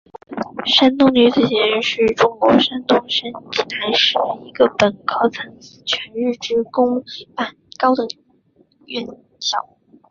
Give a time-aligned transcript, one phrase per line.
[0.65, 7.03] 山东女子学院是中国山东省济南市的一所本科层次全日制公
[7.35, 8.07] 办高等
[8.87, 9.05] 院
[9.39, 9.69] 校。